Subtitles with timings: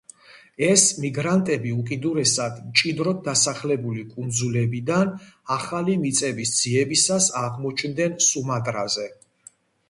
[0.67, 5.13] ეს მიგრანტები უკიდურესად მჭიდროდ დასახლებული კუნძულებიდან
[5.57, 9.09] ახალი მიწების ძიებისას აღმოჩნდნენ სუმატრაზე.